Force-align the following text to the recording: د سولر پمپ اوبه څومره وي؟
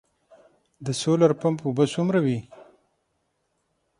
د 0.85 0.87
سولر 1.01 1.31
پمپ 1.41 1.59
اوبه 1.65 1.85
څومره 1.93 2.19
وي؟ 2.25 2.37